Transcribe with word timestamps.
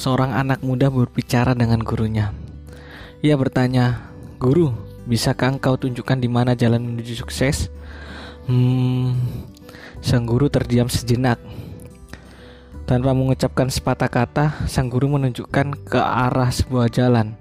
seorang 0.00 0.32
anak 0.32 0.64
muda 0.64 0.88
berbicara 0.88 1.52
dengan 1.52 1.84
gurunya. 1.84 2.32
Ia 3.20 3.36
bertanya, 3.36 4.08
"Guru, 4.40 4.72
bisakah 5.04 5.60
engkau 5.60 5.76
tunjukkan 5.76 6.24
di 6.24 6.28
mana 6.32 6.56
jalan 6.56 6.80
menuju 6.80 7.20
sukses?" 7.20 7.68
Hmm, 8.48 9.12
sang 10.00 10.24
guru 10.24 10.48
terdiam 10.48 10.88
sejenak. 10.88 11.36
Tanpa 12.88 13.12
mengucapkan 13.12 13.68
sepatah 13.68 14.08
kata, 14.08 14.64
sang 14.64 14.88
guru 14.88 15.20
menunjukkan 15.20 15.84
ke 15.84 16.00
arah 16.00 16.48
sebuah 16.48 16.88
jalan. 16.88 17.36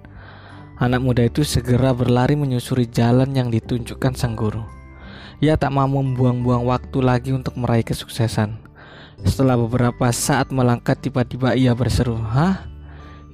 Anak 0.76 1.00
muda 1.00 1.24
itu 1.24 1.48
segera 1.48 1.96
berlari 1.96 2.36
menyusuri 2.36 2.86
jalan 2.92 3.32
yang 3.34 3.48
ditunjukkan 3.50 4.14
sang 4.20 4.36
guru. 4.36 4.62
Ia 5.40 5.56
tak 5.56 5.72
mau 5.72 5.88
membuang-buang 5.88 6.68
waktu 6.68 7.00
lagi 7.00 7.32
untuk 7.32 7.56
meraih 7.56 7.88
kesuksesan. 7.88 8.69
Setelah 9.28 9.60
beberapa 9.60 10.08
saat 10.16 10.52
melangkah 10.52 10.96
tiba-tiba 10.96 11.56
ia 11.56 11.76
berseru, 11.76 12.16
"Hah? 12.20 12.68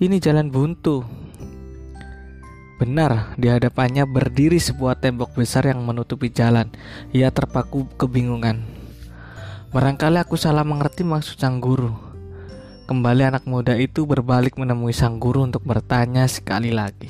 Ini 0.01 0.17
jalan 0.17 0.49
buntu." 0.49 1.05
Benar, 2.75 3.39
di 3.39 3.47
hadapannya 3.47 4.03
berdiri 4.03 4.59
sebuah 4.59 4.99
tembok 4.99 5.31
besar 5.39 5.63
yang 5.71 5.79
menutupi 5.87 6.27
jalan. 6.27 6.67
Ia 7.15 7.31
terpaku 7.31 7.87
kebingungan. 7.95 8.67
Barangkali 9.71 10.19
aku 10.19 10.35
salah 10.35 10.67
mengerti 10.67 11.07
maksud 11.07 11.39
sang 11.39 11.63
guru. 11.63 11.95
Kembali 12.85 13.25
anak 13.25 13.49
muda 13.49 13.73
itu 13.79 14.05
berbalik 14.05 14.61
menemui 14.61 14.93
sang 14.93 15.17
guru 15.17 15.41
untuk 15.47 15.65
bertanya 15.65 16.29
sekali 16.29 16.69
lagi. 16.69 17.09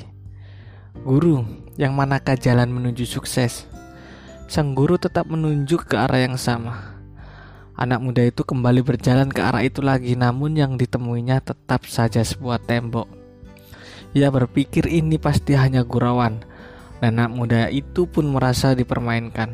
Guru, 1.04 1.44
yang 1.76 1.92
manakah 1.92 2.38
jalan 2.38 2.72
menuju 2.72 3.04
sukses? 3.04 3.68
Sang 4.48 4.72
guru 4.72 4.96
tetap 4.96 5.28
menunjuk 5.28 5.84
ke 5.84 6.00
arah 6.00 6.24
yang 6.24 6.40
sama. 6.40 6.95
Anak 7.76 8.00
muda 8.00 8.24
itu 8.24 8.40
kembali 8.40 8.80
berjalan 8.80 9.28
ke 9.28 9.44
arah 9.44 9.60
itu 9.60 9.84
lagi, 9.84 10.16
namun 10.16 10.56
yang 10.56 10.80
ditemuinya 10.80 11.44
tetap 11.44 11.84
saja 11.84 12.24
sebuah 12.24 12.64
tembok. 12.64 13.04
Ia 14.16 14.32
berpikir 14.32 14.88
ini 14.88 15.20
pasti 15.20 15.52
hanya 15.52 15.84
gurauan, 15.84 16.40
dan 17.04 17.20
anak 17.20 17.36
muda 17.36 17.68
itu 17.68 18.08
pun 18.08 18.32
merasa 18.32 18.72
dipermainkan. 18.72 19.52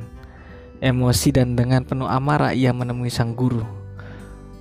Emosi 0.79 1.34
dan 1.34 1.59
dengan 1.59 1.83
penuh 1.83 2.06
amarah 2.06 2.55
ia 2.55 2.70
menemui 2.70 3.11
sang 3.11 3.34
guru. 3.34 3.67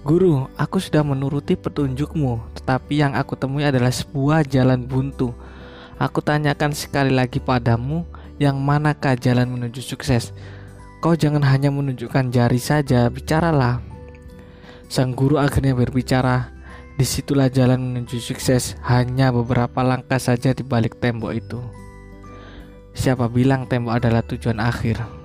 Guru, 0.02 0.50
aku 0.58 0.82
sudah 0.82 1.06
menuruti 1.06 1.54
petunjukmu, 1.54 2.58
tetapi 2.58 3.06
yang 3.06 3.14
aku 3.14 3.38
temui 3.38 3.62
adalah 3.62 3.94
sebuah 3.94 4.42
jalan 4.42 4.90
buntu. 4.90 5.38
Aku 6.02 6.26
tanyakan 6.26 6.74
sekali 6.74 7.14
lagi 7.14 7.38
padamu, 7.38 8.10
yang 8.42 8.58
manakah 8.58 9.14
jalan 9.14 9.54
menuju 9.54 9.86
sukses? 9.86 10.34
Kau 11.02 11.18
jangan 11.18 11.42
hanya 11.42 11.74
menunjukkan 11.74 12.30
jari 12.30 12.62
saja, 12.62 13.10
bicaralah. 13.10 13.82
Sang 14.86 15.18
guru 15.18 15.42
akhirnya 15.42 15.74
berbicara. 15.74 16.54
Di 16.94 17.02
situlah 17.02 17.50
jalan 17.50 17.82
menuju 17.82 18.22
sukses, 18.22 18.78
hanya 18.86 19.34
beberapa 19.34 19.82
langkah 19.82 20.22
saja 20.22 20.54
di 20.54 20.62
balik 20.62 21.02
tembok 21.02 21.34
itu. 21.34 21.58
Siapa 22.94 23.26
bilang 23.34 23.66
tembok 23.66 23.98
adalah 23.98 24.22
tujuan 24.22 24.62
akhir? 24.62 25.21